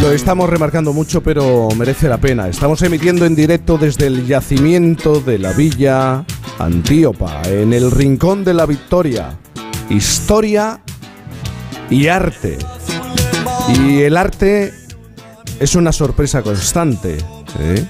Lo 0.00 0.12
estamos 0.12 0.50
remarcando 0.50 0.92
mucho, 0.92 1.22
pero 1.22 1.68
merece 1.76 2.08
la 2.08 2.18
pena. 2.18 2.48
Estamos 2.48 2.82
emitiendo 2.82 3.24
en 3.26 3.34
directo 3.34 3.78
desde 3.78 4.06
el 4.06 4.26
yacimiento 4.26 5.20
de 5.20 5.38
la 5.38 5.52
Villa 5.52 6.24
Antíopa, 6.58 7.42
en 7.46 7.72
el 7.72 7.90
Rincón 7.90 8.44
de 8.44 8.54
la 8.54 8.66
Victoria. 8.66 9.38
Historia 9.88 10.80
y 11.90 12.08
arte. 12.08 12.58
Y 13.68 14.00
el 14.00 14.16
arte 14.16 14.72
es 15.60 15.74
una 15.74 15.92
sorpresa 15.92 16.42
constante. 16.42 17.18
¿eh? 17.60 17.86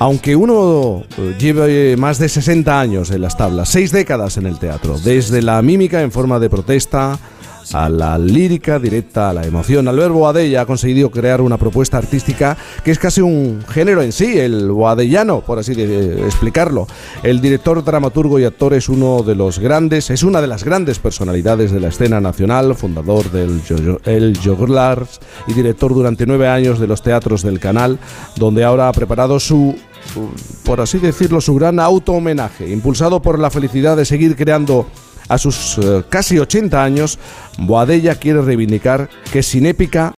Aunque 0.00 0.36
uno 0.36 1.04
lleve 1.38 1.96
más 1.96 2.18
de 2.18 2.28
60 2.28 2.80
años 2.80 3.10
en 3.10 3.20
las 3.20 3.36
tablas, 3.36 3.68
seis 3.68 3.90
décadas 3.90 4.36
en 4.36 4.46
el 4.46 4.58
teatro, 4.58 4.98
desde 4.98 5.42
la 5.42 5.60
mímica 5.62 6.02
en 6.02 6.12
forma 6.12 6.38
de 6.38 6.50
protesta, 6.50 7.18
a 7.72 7.88
la 7.88 8.18
lírica 8.18 8.78
directa, 8.78 9.30
a 9.30 9.32
la 9.32 9.44
emoción. 9.44 9.88
Albert 9.88 10.12
Boadella 10.12 10.62
ha 10.62 10.66
conseguido 10.66 11.10
crear 11.10 11.40
una 11.40 11.56
propuesta 11.56 11.98
artística 11.98 12.56
que 12.84 12.90
es 12.90 12.98
casi 12.98 13.20
un 13.20 13.62
género 13.68 14.02
en 14.02 14.12
sí, 14.12 14.38
el 14.38 14.70
boadellano, 14.70 15.40
por 15.40 15.58
así 15.58 15.72
explicarlo. 15.72 16.86
El 17.22 17.40
director, 17.40 17.84
dramaturgo 17.84 18.38
y 18.38 18.44
actor 18.44 18.74
es 18.74 18.88
uno 18.88 19.22
de 19.22 19.34
los 19.34 19.58
grandes, 19.58 20.10
es 20.10 20.22
una 20.22 20.40
de 20.40 20.46
las 20.46 20.64
grandes 20.64 20.98
personalidades 20.98 21.72
de 21.72 21.80
la 21.80 21.88
escena 21.88 22.20
nacional, 22.20 22.74
fundador 22.74 23.30
del 23.30 23.60
El 24.04 24.38
Joglars 24.42 25.20
y 25.46 25.52
director 25.52 25.94
durante 25.94 26.26
nueve 26.26 26.48
años 26.48 26.78
de 26.78 26.86
los 26.86 27.02
teatros 27.02 27.42
del 27.42 27.60
canal, 27.60 27.98
donde 28.36 28.64
ahora 28.64 28.88
ha 28.88 28.92
preparado 28.92 29.40
su 29.40 29.76
por 30.64 30.80
así 30.80 30.98
decirlo, 30.98 31.40
su 31.40 31.54
gran 31.54 31.80
auto 31.80 32.12
homenaje, 32.12 32.70
impulsado 32.70 33.20
por 33.20 33.38
la 33.38 33.50
felicidad 33.50 33.96
de 33.96 34.04
seguir 34.04 34.36
creando 34.36 34.86
a 35.28 35.38
sus 35.38 35.78
eh, 35.78 36.02
casi 36.08 36.38
80 36.38 36.82
años, 36.82 37.18
Boadella 37.58 38.14
quiere 38.14 38.42
reivindicar 38.42 39.08
que 39.32 39.42
sin 39.42 39.66
épica 39.66 40.14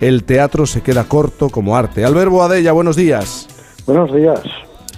el 0.00 0.24
teatro 0.24 0.66
se 0.66 0.82
queda 0.82 1.04
corto 1.04 1.48
como 1.48 1.76
arte. 1.76 2.04
Albert 2.04 2.30
Boadella, 2.30 2.72
buenos 2.72 2.96
días. 2.96 3.48
Buenos 3.86 4.14
días. 4.14 4.40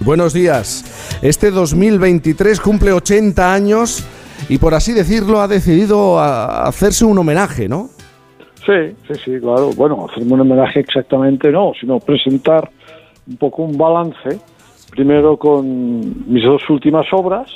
Buenos 0.01 0.33
días. 0.33 1.19
Este 1.21 1.49
2023 1.51 2.59
cumple 2.59 2.91
80 2.93 3.53
años 3.53 4.07
y 4.49 4.59
por 4.59 4.73
así 4.73 4.93
decirlo 4.93 5.41
ha 5.41 5.47
decidido 5.47 6.19
hacerse 6.19 7.05
un 7.05 7.17
homenaje, 7.17 7.67
¿no? 7.67 7.89
Sí, 8.65 8.95
sí, 9.07 9.13
sí, 9.23 9.39
claro. 9.39 9.71
Bueno, 9.75 10.07
hacerme 10.09 10.33
un 10.33 10.41
homenaje 10.41 10.81
exactamente 10.81 11.51
no, 11.51 11.71
sino 11.79 11.99
presentar 11.99 12.69
un 13.27 13.37
poco 13.37 13.63
un 13.63 13.77
balance, 13.77 14.39
primero 14.91 15.37
con 15.37 16.31
mis 16.31 16.43
dos 16.43 16.61
últimas 16.69 17.05
obras, 17.11 17.49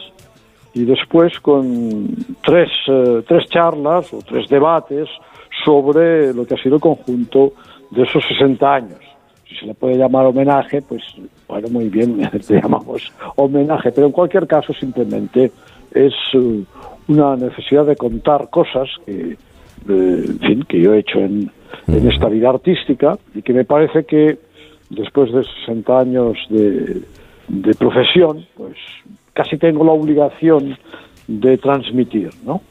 y 0.74 0.86
después 0.86 1.40
con 1.40 2.08
tres, 2.44 2.70
eh, 2.88 3.24
tres 3.28 3.46
charlas 3.50 4.14
o 4.14 4.20
tres 4.22 4.48
debates 4.50 5.10
sobre 5.66 6.34
lo 6.34 6.46
que 6.46 6.56
ha 6.56 6.58
sido 6.58 6.76
el 6.76 6.82
conjunto 6.82 7.54
de 7.92 8.04
esos 8.04 8.24
60 8.26 8.74
años. 8.74 9.00
Si 9.48 9.56
se 9.56 9.66
le 9.66 9.74
puede 9.74 9.98
llamar 9.98 10.26
homenaje, 10.26 10.82
pues 10.82 11.04
bueno, 11.48 11.68
muy 11.70 11.90
bien, 11.90 12.18
le 12.50 12.62
llamamos 12.62 13.12
homenaje, 13.36 13.92
pero 13.92 14.08
en 14.08 14.14
cualquier 14.14 14.48
caso 14.48 14.74
simplemente 14.74 15.52
es 15.94 16.14
eh, 16.34 16.64
una 17.08 17.36
necesidad 17.36 17.86
de 17.86 17.98
contar 17.98 18.50
cosas 18.50 18.88
que, 19.06 19.38
en 19.88 20.40
fin, 20.40 20.64
que 20.64 20.80
yo 20.80 20.94
he 20.94 21.00
hecho 21.00 21.20
en, 21.20 21.52
en 21.88 22.10
esta 22.10 22.30
vida 22.30 22.50
artística 22.50 23.18
y 23.36 23.42
que 23.42 23.54
me 23.54 23.66
parece 23.66 24.06
que 24.06 24.38
después 24.90 25.32
de 25.34 25.44
60 25.66 26.00
años 26.00 26.38
de, 26.50 27.02
de 27.48 27.74
profesión, 27.74 28.46
pues 28.56 28.76
casi 29.42 29.58
tengo 29.58 29.84
la 29.84 29.92
obligación 29.92 30.78
de 31.28 31.58
transmitir, 31.58 32.30
¿no? 32.45 32.61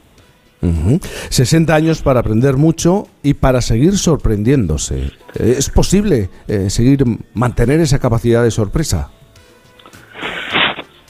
60 1.31 1.75
años 1.75 2.03
para 2.03 2.21
aprender 2.21 2.57
mucho 2.57 3.05
y 3.23 3.35
para 3.35 3.61
seguir 3.61 3.97
sorprendiéndose. 3.97 5.07
Eh, 5.39 5.55
¿Es 5.59 5.71
posible 5.71 6.29
eh, 6.47 6.69
seguir 6.69 7.03
mantener 7.35 7.81
esa 7.81 7.99
capacidad 7.99 8.43
de 8.43 8.51
sorpresa? 8.51 9.11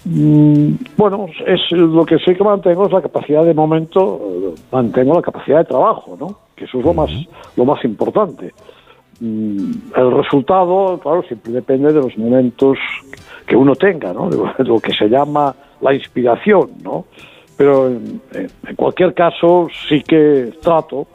Mm, 0.05 0.75
bueno, 0.97 1.27
es 1.47 1.61
lo 1.73 2.07
que 2.07 2.19
sí 2.19 2.35
que 2.35 2.45
mantengo 2.45 2.87
es 2.87 2.93
la 2.93 3.03
capacidad 3.03 3.45
de 3.45 3.53
momento, 3.53 4.55
mantengo 4.71 5.15
la 5.15 5.23
capacidad 5.23 5.59
de 5.59 5.65
trabajo, 5.65 6.17
¿no? 6.19 6.39
Que 6.57 6.65
eso 6.65 6.79
es 6.79 6.85
lo 6.85 6.95
más 6.95 7.11
lo 7.57 7.65
más 7.65 7.85
importante. 7.85 8.53
Mm, 9.21 9.73
el 9.97 10.13
resultado, 10.13 10.99
claro, 10.99 11.23
siempre 11.23 11.53
depende 11.53 11.93
de 11.93 12.01
los 12.01 12.17
momentos 12.17 12.79
que 13.47 13.55
uno 13.55 13.75
tenga, 13.75 14.15
¿no? 14.15 14.31
De 14.31 14.37
lo 14.65 14.81
que 14.81 14.93
se 14.93 15.09
llama 15.09 15.55
la 15.81 15.95
inspiración, 15.95 16.71
¿no? 16.83 17.05
Pero 17.57 17.89
en, 17.89 18.21
cualquier 18.77 19.13
caso 19.13 19.69
sí 19.89 20.03
que 20.03 20.55
trato 20.63 21.07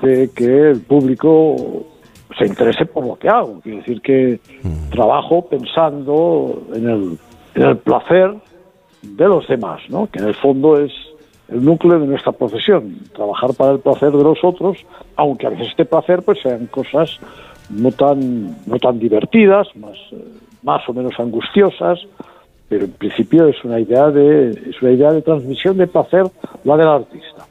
de 0.00 0.30
que 0.34 0.70
el 0.70 0.80
público 0.80 1.84
se 2.38 2.46
interese 2.46 2.86
por 2.86 3.06
lo 3.06 3.16
que 3.16 3.28
hago. 3.28 3.60
Quiere 3.60 3.78
decir 3.78 4.00
que 4.00 4.40
mm. 4.62 4.90
trabajo 4.90 5.46
pensando 5.46 6.62
en 6.74 6.88
el, 6.88 7.18
en 7.54 7.62
el 7.62 7.76
placer 7.76 8.34
de 9.02 9.28
los 9.28 9.46
demás, 9.46 9.82
¿no? 9.90 10.08
Que 10.10 10.20
en 10.20 10.28
el 10.28 10.34
fondo 10.34 10.80
es 10.80 10.92
el 11.48 11.64
núcleo 11.64 11.98
de 11.98 12.06
nuestra 12.06 12.32
profesión, 12.32 12.98
trabajar 13.14 13.54
para 13.54 13.72
el 13.72 13.80
placer 13.80 14.12
de 14.12 14.22
los 14.22 14.38
otros, 14.42 14.78
aunque 15.16 15.46
a 15.46 15.50
veces 15.50 15.68
este 15.68 15.84
placer 15.84 16.22
pues 16.22 16.38
sean 16.42 16.66
cosas 16.66 17.18
no 17.70 17.90
tan 17.92 18.56
no 18.66 18.78
tan 18.78 18.98
divertidas, 18.98 19.68
más 19.76 19.96
eh, 20.12 20.24
más 20.62 20.86
o 20.88 20.92
menos 20.92 21.12
angustiosas, 21.18 22.00
pero 22.68 22.84
en 22.84 22.92
principio 22.92 23.48
es 23.48 23.62
una 23.64 23.80
idea 23.80 24.10
de 24.10 24.50
es 24.50 24.82
una 24.82 24.92
idea 24.92 25.12
de 25.12 25.22
transmisión 25.22 25.76
de 25.76 25.86
placer 25.86 26.24
la 26.64 26.76
del 26.76 26.88
artista. 26.88 27.46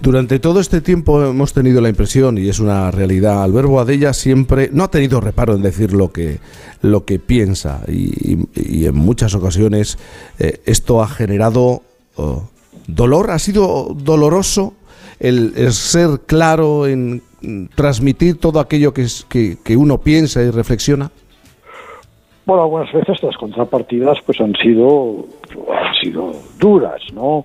Durante 0.00 0.38
todo 0.38 0.60
este 0.60 0.80
tiempo 0.80 1.24
hemos 1.24 1.52
tenido 1.52 1.80
la 1.80 1.88
impresión, 1.88 2.38
y 2.38 2.48
es 2.48 2.60
una 2.60 2.90
realidad, 2.92 3.42
Albert 3.42 3.68
Boadella 3.68 4.12
siempre 4.12 4.70
no 4.72 4.84
ha 4.84 4.90
tenido 4.90 5.20
reparo 5.20 5.54
en 5.54 5.62
decir 5.62 5.92
lo 5.92 6.12
que, 6.12 6.38
lo 6.82 7.04
que 7.04 7.18
piensa, 7.18 7.82
y, 7.88 8.38
en 8.86 8.94
muchas 8.94 9.34
ocasiones 9.34 9.98
eh, 10.38 10.60
esto 10.66 11.02
ha 11.02 11.08
generado 11.08 11.82
dolor, 12.86 13.30
ha 13.30 13.38
sido 13.38 13.94
doloroso 13.94 14.74
el, 15.20 15.52
ser 15.72 16.20
claro 16.26 16.86
en 16.86 17.22
transmitir 17.74 18.38
todo 18.38 18.60
aquello 18.60 18.92
que, 18.92 19.06
que, 19.64 19.76
uno 19.76 19.98
piensa 19.98 20.42
y 20.42 20.50
reflexiona. 20.50 21.10
Bueno, 22.46 22.64
algunas 22.64 22.92
veces 22.92 23.22
las 23.22 23.36
contrapartidas 23.36 24.18
pues 24.24 24.40
han 24.40 24.54
sido 24.54 25.26
han 25.72 25.94
sido 26.02 26.32
duras, 26.58 27.00
¿no? 27.12 27.44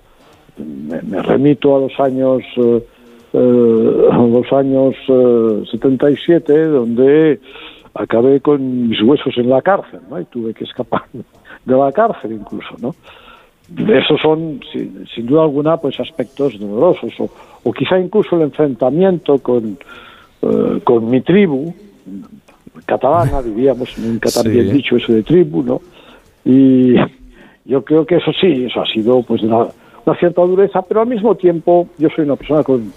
Me, 0.56 1.22
remito 1.22 1.76
a 1.76 1.80
los 1.80 2.00
años 2.00 2.42
eh, 2.56 2.86
eh, 3.32 4.08
a 4.10 4.16
los 4.16 4.52
años 4.52 4.94
77 5.70 6.52
eh, 6.52 6.58
donde 6.66 7.40
acabé 7.92 8.40
con 8.40 8.88
mis 8.88 9.00
huesos 9.02 9.36
en 9.36 9.50
la 9.50 9.60
cárcel, 9.62 10.00
¿no? 10.08 10.20
Y 10.20 10.24
tuve 10.24 10.54
que 10.54 10.64
escapar 10.64 11.04
de 11.12 11.76
la 11.76 11.92
cárcel 11.92 12.32
incluso, 12.32 12.74
¿no? 12.80 12.94
Esos 13.88 14.20
son, 14.20 14.60
sin, 14.72 15.26
duda 15.26 15.42
alguna, 15.42 15.76
pues 15.78 15.98
aspectos 15.98 16.58
dolorosos, 16.58 17.12
o, 17.62 17.72
quizá 17.72 17.98
incluso 17.98 18.36
el 18.36 18.42
enfrentamiento 18.42 19.38
con, 19.38 19.78
eh, 20.42 20.80
con 20.84 21.08
mi 21.08 21.20
tribu, 21.22 21.74
catalana, 22.84 23.42
diríamos, 23.42 23.96
nunca 23.98 24.30
tan 24.30 24.52
bien 24.52 24.72
dicho 24.72 24.96
eso 24.96 25.12
de 25.12 25.22
tribu, 25.22 25.62
¿no? 25.62 25.80
Y 26.44 26.94
yo 27.64 27.82
creo 27.84 28.04
que 28.04 28.16
eso 28.16 28.32
sí, 28.38 28.64
eso 28.64 28.82
ha 28.82 28.86
sido 28.86 29.22
pues 29.22 29.42
una, 29.42 29.66
una 30.04 30.16
cierta 30.18 30.42
dureza, 30.42 30.82
pero 30.82 31.00
al 31.00 31.06
mismo 31.06 31.34
tiempo 31.34 31.88
yo 31.96 32.08
soy 32.14 32.24
una 32.24 32.36
persona 32.36 32.62
con 32.62 32.92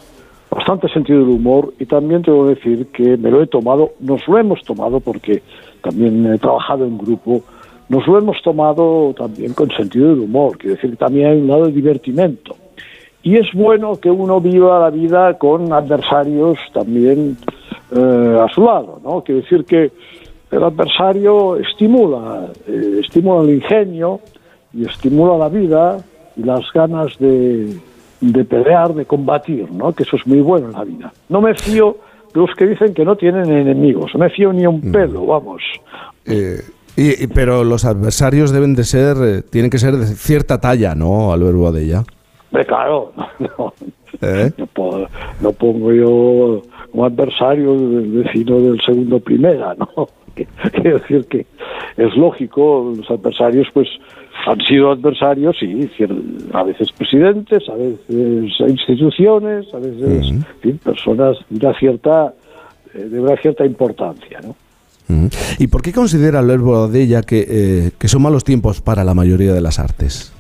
bastante 0.50 0.90
sentido 0.90 1.20
del 1.20 1.30
humor 1.30 1.74
y 1.80 1.86
también 1.86 2.22
tengo 2.22 2.44
que 2.44 2.56
decir 2.56 2.88
que 2.88 3.18
me 3.18 3.32
lo 3.32 3.42
he 3.42 3.48
tomado, 3.48 3.92
nos 4.00 4.28
lo 4.28 4.38
hemos 4.38 4.62
tomado 4.64 5.00
porque 5.00 5.42
también 5.82 6.26
he 6.26 6.38
trabajado 6.38 6.86
en 6.86 6.98
grupo 6.98 7.44
nos 7.90 8.06
lo 8.08 8.18
hemos 8.18 8.42
tomado 8.42 9.14
también 9.18 9.54
con 9.54 9.70
sentido 9.72 10.10
del 10.10 10.20
humor, 10.20 10.58
quiere 10.58 10.76
decir 10.76 10.92
que 10.92 10.98
también 10.98 11.28
hay 11.28 11.38
un 11.40 11.48
lado 11.48 11.66
de 11.66 11.72
divertimento. 11.72 12.56
Y 13.24 13.36
es 13.36 13.48
bueno 13.54 13.96
que 14.00 14.10
uno 14.10 14.40
viva 14.40 14.80
la 14.80 14.90
vida 14.90 15.38
con 15.38 15.72
adversarios 15.74 16.58
también 16.74 17.38
eh, 17.92 18.40
a 18.42 18.48
su 18.54 18.64
lado, 18.64 19.00
¿no? 19.04 19.22
Quiere 19.22 19.42
decir 19.42 19.66
que 19.66 19.92
el 20.52 20.64
adversario 20.64 21.58
estimula, 21.58 22.52
eh, 22.68 23.00
estimula 23.02 23.44
el 23.44 23.56
ingenio 23.56 24.22
y 24.74 24.86
estimula 24.86 25.38
la 25.38 25.50
vida 25.50 25.98
y 26.38 26.44
las 26.44 26.72
ganas 26.74 27.18
de, 27.20 27.78
de 28.22 28.46
pelear, 28.46 28.94
de 28.94 29.06
combatir, 29.06 29.72
¿no? 29.72 29.92
Que 29.94 30.04
eso 30.04 30.16
es 30.16 30.26
muy 30.26 30.42
bueno 30.42 30.68
en 30.68 30.74
la 30.74 30.84
vida. 30.84 31.14
No 31.30 31.42
me 31.42 31.54
fío 31.56 31.98
de 32.34 32.40
los 32.40 32.54
que 32.56 32.66
dicen 32.66 32.94
que 32.94 33.04
no 33.04 33.16
tienen 33.16 33.52
enemigos, 33.52 34.12
no 34.14 34.20
me 34.20 34.30
fío 34.30 34.54
ni 34.54 34.66
un 34.66 34.78
mm. 34.78 34.92
pelo, 34.92 35.26
vamos. 35.26 35.62
Eh, 36.26 36.60
y, 36.98 37.28
pero 37.28 37.64
los 37.64 37.86
adversarios 37.86 38.52
deben 38.52 38.76
de 38.76 38.84
ser, 38.84 39.18
eh, 39.22 39.42
tienen 39.44 39.70
que 39.70 39.78
ser 39.78 39.94
de 39.96 40.08
cierta 40.08 40.60
talla, 40.60 40.96
¿no, 40.96 41.32
Albert 41.32 41.56
Boadella? 41.56 42.04
claro, 42.66 43.14
no, 43.40 43.74
¿Eh? 44.22 44.52
no, 45.42 45.52
pongo 45.52 45.94
yo 45.94 46.62
como 46.92 47.06
adversario 47.06 47.76
el 47.76 48.24
vecino 48.24 48.60
del 48.60 48.82
segundo 48.84 49.20
primera, 49.20 49.76
¿no? 49.76 50.08
Quiero 50.72 50.98
decir 50.98 51.26
que 51.26 51.46
es 51.98 52.16
lógico, 52.16 52.94
los 52.98 53.10
adversarios 53.12 53.68
pues 53.74 53.88
han 54.48 54.60
sido 54.62 54.92
adversarios, 54.92 55.56
sí, 55.60 55.90
a 56.54 56.64
veces 56.64 56.92
presidentes, 56.92 57.68
a 57.70 57.76
veces 57.76 58.60
instituciones, 58.60 59.72
a 59.74 59.78
veces 59.78 60.34
personas 60.84 61.38
de 61.50 61.66
una 61.66 61.78
cierta 61.78 62.34
de 62.94 63.20
verdad 63.20 63.38
cierta 63.42 63.66
importancia, 63.66 64.40
¿no? 64.42 64.56
¿Y 65.58 65.68
por 65.68 65.82
qué 65.82 65.94
considera 65.94 66.42
Lerbo 66.42 66.76
Adella 66.76 67.22
que, 67.22 67.46
eh, 67.48 67.92
que 67.98 68.08
son 68.08 68.22
malos 68.22 68.44
tiempos 68.44 68.82
para 68.82 69.04
la 69.04 69.14
mayoría 69.14 69.54
de 69.54 69.62
las 69.62 69.80
artes? 69.80 70.34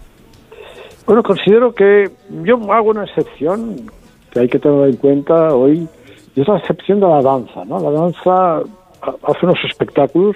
Bueno, 1.05 1.23
considero 1.23 1.73
que 1.73 2.09
yo 2.43 2.59
hago 2.71 2.89
una 2.89 3.05
excepción 3.05 3.89
que 4.31 4.41
hay 4.41 4.49
que 4.49 4.59
tener 4.59 4.89
en 4.89 4.97
cuenta 4.97 5.55
hoy, 5.55 5.87
y 6.35 6.41
es 6.41 6.47
la 6.47 6.57
excepción 6.57 6.99
de 6.99 7.07
la 7.07 7.21
danza, 7.21 7.63
¿no? 7.65 7.79
La 7.79 7.91
danza 7.91 8.59
hace 9.23 9.45
unos 9.45 9.59
espectáculos 9.63 10.35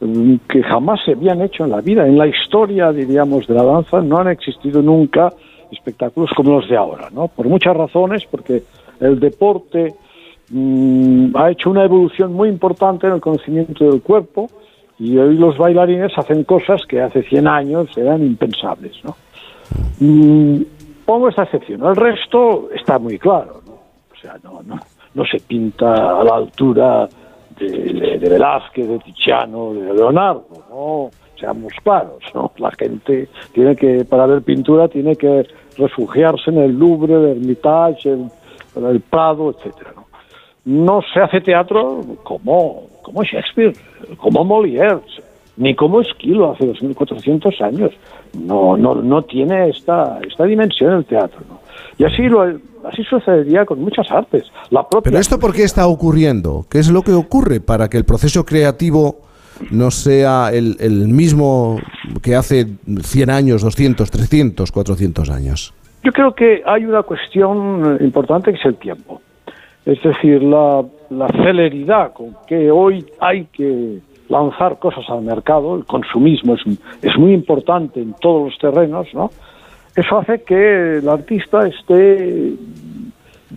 mm, 0.00 0.36
que 0.48 0.62
jamás 0.62 1.00
se 1.04 1.12
habían 1.12 1.42
hecho 1.42 1.64
en 1.64 1.70
la 1.70 1.80
vida. 1.80 2.06
En 2.06 2.16
la 2.16 2.28
historia, 2.28 2.92
diríamos, 2.92 3.46
de 3.46 3.54
la 3.54 3.64
danza 3.64 4.00
no 4.00 4.18
han 4.18 4.28
existido 4.28 4.82
nunca 4.82 5.32
espectáculos 5.72 6.30
como 6.36 6.60
los 6.60 6.68
de 6.68 6.76
ahora, 6.76 7.10
¿no? 7.10 7.28
Por 7.28 7.46
muchas 7.46 7.76
razones, 7.76 8.22
porque 8.30 8.62
el 9.00 9.18
deporte 9.20 9.94
mm, 10.50 11.36
ha 11.36 11.50
hecho 11.50 11.70
una 11.70 11.84
evolución 11.84 12.32
muy 12.32 12.48
importante 12.48 13.06
en 13.06 13.14
el 13.14 13.20
conocimiento 13.20 13.90
del 13.90 14.02
cuerpo 14.02 14.48
y 14.98 15.16
hoy 15.16 15.36
los 15.36 15.56
bailarines 15.56 16.12
hacen 16.16 16.44
cosas 16.44 16.82
que 16.86 17.00
hace 17.00 17.22
100 17.22 17.46
años 17.46 17.96
eran 17.96 18.22
impensables. 18.24 19.00
Mm, 20.00 20.62
pongo 21.04 21.28
esta 21.28 21.44
excepción. 21.44 21.84
El 21.86 21.96
resto 21.96 22.68
está 22.74 22.98
muy 22.98 23.18
claro, 23.18 23.60
¿no? 23.66 23.72
O 23.72 24.20
sea, 24.20 24.36
no, 24.42 24.62
no, 24.62 24.78
no 25.14 25.24
se 25.24 25.38
pinta 25.40 26.20
a 26.20 26.24
la 26.24 26.36
altura 26.36 27.08
de, 27.58 28.18
de 28.18 28.28
Velázquez, 28.28 28.88
de 28.88 28.98
Tiziano, 28.98 29.74
de 29.74 29.94
Leonardo, 29.94 30.46
¿no? 30.70 31.10
seamos 31.38 31.72
claros, 31.82 32.22
¿no? 32.34 32.52
La 32.58 32.70
gente 32.72 33.28
tiene 33.52 33.76
que, 33.76 34.04
para 34.04 34.26
ver 34.26 34.42
pintura, 34.42 34.88
tiene 34.88 35.16
que 35.16 35.46
refugiarse 35.76 36.50
en 36.50 36.58
el 36.58 36.78
Louvre, 36.78 37.14
el 37.14 37.36
Hermitage, 37.38 38.10
el, 38.10 38.30
el 38.76 39.00
Prado, 39.00 39.50
etcétera, 39.50 39.92
¿no? 40.68 41.00
se 41.12 41.20
hace 41.20 41.40
teatro 41.40 42.02
como, 42.22 42.88
como 43.02 43.24
Shakespeare, 43.24 43.72
como 44.18 44.44
Molière, 44.44 45.00
ni 45.56 45.74
como 45.74 46.00
Esquilo 46.00 46.52
hace 46.52 46.64
2.400 46.64 47.60
años. 47.62 47.90
No, 48.38 48.76
no, 48.76 48.94
no 48.96 49.22
tiene 49.22 49.70
esta, 49.70 50.20
esta 50.26 50.44
dimensión 50.44 50.92
el 50.92 51.04
teatro. 51.06 51.40
¿no? 51.48 51.60
Y 51.96 52.04
así, 52.04 52.28
lo, 52.28 52.42
así 52.42 53.02
sucedería 53.08 53.64
con 53.64 53.80
muchas 53.80 54.10
artes. 54.10 54.44
La 54.70 54.86
propia 54.86 55.10
Pero 55.10 55.18
esto 55.18 55.38
por 55.38 55.54
qué 55.54 55.64
está 55.64 55.86
ocurriendo? 55.88 56.66
¿Qué 56.70 56.78
es 56.78 56.90
lo 56.90 57.02
que 57.02 57.12
ocurre 57.12 57.60
para 57.60 57.88
que 57.88 57.96
el 57.96 58.04
proceso 58.04 58.44
creativo 58.44 59.22
no 59.70 59.90
sea 59.90 60.50
el, 60.52 60.76
el 60.78 61.08
mismo 61.08 61.80
que 62.22 62.36
hace 62.36 62.66
100 63.02 63.30
años, 63.30 63.62
200, 63.62 64.08
300, 64.10 64.70
400 64.70 65.30
años? 65.30 65.74
Yo 66.04 66.12
creo 66.12 66.34
que 66.34 66.62
hay 66.64 66.84
una 66.84 67.02
cuestión 67.02 67.98
importante 68.00 68.52
que 68.52 68.58
es 68.58 68.66
el 68.66 68.76
tiempo. 68.76 69.20
Es 69.86 70.02
decir, 70.02 70.42
la, 70.42 70.84
la 71.10 71.28
celeridad 71.28 72.12
con 72.12 72.36
que 72.46 72.70
hoy 72.70 73.04
hay 73.20 73.46
que 73.46 73.98
lanzar 74.28 74.78
cosas 74.78 75.04
al 75.08 75.22
mercado, 75.22 75.76
el 75.76 75.84
consumismo 75.84 76.54
es, 76.54 76.60
es 77.02 77.18
muy 77.18 77.32
importante 77.32 78.00
en 78.00 78.14
todos 78.14 78.50
los 78.50 78.58
terrenos, 78.58 79.06
¿no? 79.14 79.30
Eso 79.96 80.18
hace 80.18 80.42
que 80.42 80.98
el 80.98 81.08
artista 81.08 81.66
esté, 81.66 82.54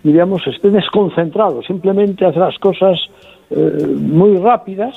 diríamos, 0.02 0.44
esté 0.46 0.70
desconcentrado, 0.70 1.62
simplemente 1.62 2.24
hace 2.24 2.38
las 2.38 2.58
cosas 2.58 2.98
eh, 3.50 3.86
muy 3.86 4.38
rápidas, 4.38 4.94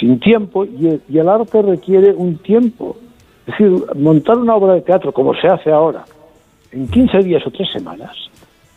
sin 0.00 0.18
tiempo, 0.18 0.64
y 0.64 0.88
el, 0.88 1.02
y 1.08 1.18
el 1.18 1.28
arte 1.28 1.62
requiere 1.62 2.12
un 2.12 2.38
tiempo. 2.38 2.96
Es 3.46 3.56
decir, 3.58 3.70
montar 3.96 4.38
una 4.38 4.56
obra 4.56 4.74
de 4.74 4.80
teatro 4.80 5.12
como 5.12 5.34
se 5.34 5.46
hace 5.46 5.70
ahora, 5.70 6.04
en 6.72 6.88
15 6.88 7.18
días 7.18 7.46
o 7.46 7.50
3 7.50 7.70
semanas, 7.72 8.16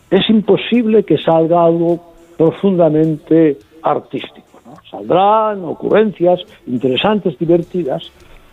es 0.09 0.29
imposible 0.29 1.03
que 1.03 1.17
salga 1.17 1.63
algo 1.63 2.00
profundamente 2.38 3.57
artístico. 3.83 4.47
Saldrán 4.89 5.63
ocurrencias 5.65 6.39
interesantes, 6.65 7.38
divertidas, 7.38 8.11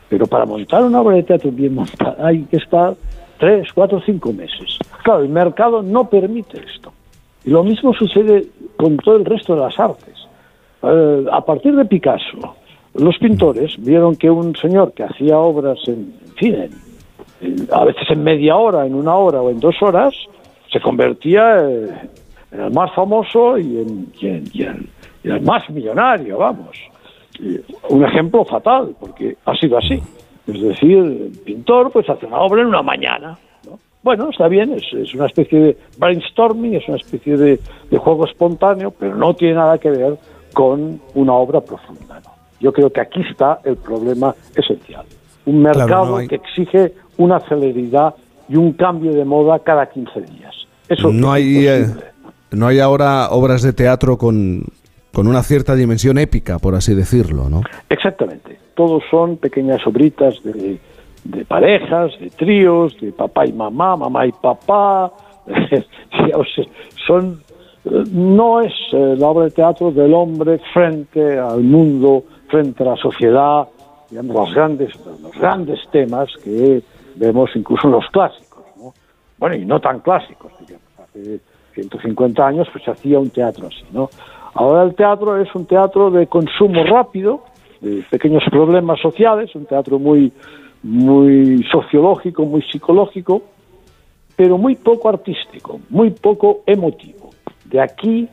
pero 0.08 0.26
para 0.26 0.44
montar 0.44 0.84
una 0.84 1.00
obra 1.00 1.16
de 1.16 1.22
teatro 1.22 1.50
bien 1.50 1.74
montada 1.74 2.26
hay 2.26 2.42
que 2.42 2.56
estar 2.56 2.94
tres, 3.38 3.72
cuatro, 3.72 4.00
cinco 4.04 4.32
meses. 4.32 4.78
Claro, 5.02 5.22
el 5.22 5.28
mercado 5.28 5.82
no 5.82 6.08
permite 6.08 6.58
esto. 6.58 6.92
Y 7.44 7.50
lo 7.50 7.62
mismo 7.62 7.94
sucede 7.94 8.46
con 8.76 8.96
todo 8.98 9.16
el 9.16 9.24
resto 9.24 9.54
de 9.54 9.60
las 9.60 9.78
artes. 9.78 10.14
Eh, 10.82 11.24
a 11.30 11.40
partir 11.44 11.74
de 11.74 11.84
Picasso, 11.84 12.56
los 12.94 13.16
pintores 13.18 13.76
vieron 13.78 14.16
que 14.16 14.30
un 14.30 14.54
señor 14.56 14.92
que 14.92 15.04
hacía 15.04 15.38
obras 15.38 15.78
en, 15.86 16.14
en 16.26 16.34
fin, 16.34 16.54
en, 17.40 17.68
a 17.72 17.84
veces 17.84 18.10
en 18.10 18.24
media 18.24 18.56
hora, 18.56 18.86
en 18.86 18.94
una 18.94 19.14
hora 19.14 19.40
o 19.40 19.50
en 19.50 19.60
dos 19.60 19.76
horas, 19.80 20.14
se 20.76 20.82
convertía 20.82 21.68
eh, 21.68 21.88
en 22.52 22.60
el 22.60 22.70
más 22.72 22.92
famoso 22.94 23.56
y 23.56 23.78
en, 23.78 24.12
y 24.20 24.26
en, 24.26 24.44
y 24.52 24.62
en, 24.62 24.90
y 25.24 25.30
el 25.30 25.40
más 25.40 25.68
millonario, 25.70 26.38
vamos. 26.38 26.76
Un 27.88 28.04
ejemplo 28.04 28.44
fatal, 28.44 28.94
porque 29.00 29.36
ha 29.46 29.54
sido 29.54 29.78
así. 29.78 30.02
Es 30.46 30.60
decir, 30.60 30.98
el 30.98 31.32
pintor 31.44 31.90
pues 31.90 32.08
hace 32.10 32.26
una 32.26 32.40
obra 32.40 32.60
en 32.60 32.68
una 32.68 32.82
mañana. 32.82 33.38
¿no? 33.64 33.78
Bueno, 34.02 34.28
está 34.30 34.48
bien, 34.48 34.72
es, 34.72 34.84
es, 34.92 35.14
una 35.14 35.26
especie 35.26 35.58
de 35.58 35.76
brainstorming, 35.98 36.74
es 36.74 36.86
una 36.88 36.98
especie 36.98 37.36
de, 37.36 37.58
de, 37.90 37.98
juego 37.98 38.26
espontáneo, 38.26 38.90
pero 38.90 39.16
no 39.16 39.34
tiene 39.34 39.54
nada 39.54 39.78
que 39.78 39.90
ver 39.90 40.18
con 40.52 41.00
una 41.14 41.32
obra 41.32 41.60
profunda. 41.62 42.20
¿no? 42.20 42.30
Yo 42.60 42.72
creo 42.72 42.90
que 42.90 43.00
aquí 43.00 43.22
está 43.30 43.60
el 43.64 43.76
problema 43.76 44.34
esencial. 44.54 45.06
Un 45.46 45.62
mercado 45.62 45.86
claro, 45.86 46.06
no 46.06 46.16
hay... 46.18 46.28
que 46.28 46.36
exige 46.36 46.92
una 47.16 47.40
celeridad 47.40 48.14
y 48.48 48.56
un 48.56 48.72
cambio 48.72 49.12
de 49.12 49.24
moda 49.24 49.58
cada 49.60 49.86
15 49.86 50.20
días. 50.20 50.54
Eso 50.88 51.12
no 51.12 51.32
hay, 51.32 51.66
eh, 51.66 51.86
no 52.50 52.66
hay 52.66 52.78
ahora 52.78 53.28
obras 53.30 53.62
de 53.62 53.72
teatro 53.72 54.16
con, 54.16 54.64
con 55.12 55.26
una 55.26 55.42
cierta 55.42 55.74
dimensión 55.74 56.18
épica, 56.18 56.58
por 56.58 56.74
así 56.74 56.94
decirlo, 56.94 57.48
¿no? 57.48 57.62
Exactamente. 57.88 58.58
Todos 58.74 59.02
son 59.10 59.36
pequeñas 59.38 59.84
obritas 59.86 60.42
de, 60.42 60.78
de 61.24 61.44
parejas, 61.44 62.12
de 62.20 62.30
tríos, 62.30 62.96
de 63.00 63.12
papá 63.12 63.46
y 63.46 63.52
mamá, 63.52 63.96
mamá 63.96 64.26
y 64.26 64.32
papá. 64.32 65.12
son 67.06 67.40
no 68.10 68.60
es 68.60 68.72
eh, 68.92 69.14
la 69.16 69.28
obra 69.28 69.44
de 69.44 69.52
teatro 69.52 69.92
del 69.92 70.12
hombre 70.12 70.60
frente 70.72 71.38
al 71.38 71.62
mundo, 71.62 72.24
frente 72.48 72.82
a 72.82 72.86
la 72.86 72.96
sociedad, 72.96 73.68
digamos, 74.10 74.36
los 74.36 74.54
grandes, 74.54 74.92
los 75.22 75.32
grandes 75.38 75.78
temas 75.92 76.28
que 76.42 76.82
vemos 77.16 77.50
incluso 77.54 77.88
los 77.88 78.06
clásicos, 78.10 78.64
¿no? 78.76 78.94
Bueno, 79.38 79.56
y 79.56 79.64
no 79.64 79.80
tan 79.80 80.00
clásicos, 80.00 80.52
digamos. 80.60 80.86
Hace 80.98 81.40
150 81.74 82.46
años 82.46 82.68
pues 82.72 82.84
se 82.84 82.90
hacía 82.90 83.18
un 83.18 83.30
teatro 83.30 83.66
así, 83.66 83.84
¿no? 83.92 84.08
Ahora 84.54 84.84
el 84.84 84.94
teatro 84.94 85.40
es 85.40 85.54
un 85.54 85.66
teatro 85.66 86.10
de 86.10 86.26
consumo 86.26 86.82
rápido, 86.84 87.44
de 87.80 88.02
pequeños 88.10 88.42
problemas 88.50 88.98
sociales, 89.00 89.54
un 89.54 89.66
teatro 89.66 89.98
muy, 89.98 90.32
muy 90.82 91.62
sociológico, 91.70 92.46
muy 92.46 92.62
psicológico, 92.62 93.42
pero 94.34 94.56
muy 94.56 94.76
poco 94.76 95.08
artístico, 95.08 95.80
muy 95.90 96.10
poco 96.10 96.62
emotivo. 96.66 97.30
De 97.64 97.80
aquí 97.80 98.28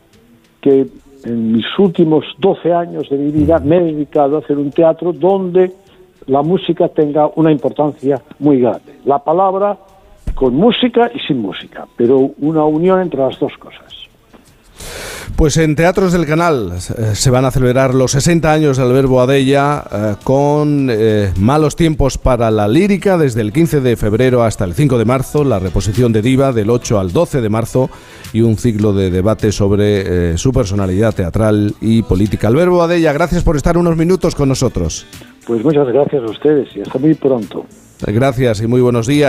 que 0.62 0.88
en 1.26 1.54
mis 1.54 1.66
últimos 1.78 2.26
12 2.38 2.74
años 2.74 3.10
de 3.10 3.18
mi 3.18 3.32
vida 3.32 3.60
me 3.60 3.78
he 3.78 3.84
dedicado 3.84 4.38
a 4.38 4.40
hacer 4.40 4.58
un 4.58 4.72
teatro 4.72 5.12
donde 5.12 5.74
la 6.28 6.42
música 6.42 6.88
tenga 6.90 7.30
una 7.36 7.52
importancia 7.52 8.22
muy 8.40 8.60
grande. 8.60 9.00
La 9.06 9.20
palabra 9.20 9.78
con 10.36 10.56
música 10.56 11.12
y 11.14 11.20
sin 11.20 11.40
música, 11.40 11.86
pero 11.96 12.32
una 12.40 12.66
unión 12.66 13.02
entre 13.02 13.20
las 13.22 13.40
dos 13.40 13.54
cosas. 13.58 13.94
Pues 15.36 15.58
en 15.58 15.76
Teatros 15.76 16.14
del 16.14 16.28
Canal 16.28 16.74
eh, 16.74 17.16
se 17.16 17.32
van 17.32 17.46
a 17.46 17.52
celebrar 17.52 17.96
los 17.96 18.12
60 18.12 18.52
años 18.52 18.78
del 18.78 18.92
Verbo 18.94 19.20
Adella 19.20 19.84
eh, 19.92 20.16
con 20.24 20.90
eh, 20.92 21.32
malos 21.38 21.76
tiempos 21.76 22.18
para 22.18 22.52
la 22.52 22.68
lírica 22.68 23.18
desde 23.18 23.42
el 23.42 23.52
15 23.52 23.82
de 23.82 23.98
febrero 23.98 24.44
hasta 24.44 24.64
el 24.64 24.74
5 24.74 24.98
de 24.98 25.06
marzo, 25.06 25.44
la 25.44 25.60
reposición 25.60 26.14
de 26.14 26.22
Diva 26.22 26.54
del 26.54 26.70
8 26.70 27.00
al 27.00 27.12
12 27.12 27.42
de 27.42 27.50
marzo 27.50 27.90
y 28.32 28.42
un 28.42 28.58
ciclo 28.58 28.94
de 28.94 29.10
debate 29.10 29.52
sobre 29.52 30.38
su 30.38 30.52
personalidad 30.52 31.14
teatral 31.14 31.76
y 31.82 32.04
política. 32.04 32.48
El 32.48 32.56
Verbo 32.56 32.82
Adella, 32.82 33.14
gracias 33.14 33.44
por 33.44 33.56
estar 33.56 33.78
unos 33.78 33.98
minutos 33.98 34.36
con 34.36 34.50
nosotros. 34.50 35.06
Pues 35.46 35.64
muchas 35.64 35.88
gracias 35.88 36.24
a 36.24 36.26
ustedes 36.26 36.76
y 36.76 36.82
hasta 36.82 37.00
muy 37.00 37.14
pronto. 37.14 37.66
Gracias 38.06 38.62
y 38.62 38.68
muy 38.68 38.82
buenos 38.82 39.08
días. 39.08 39.22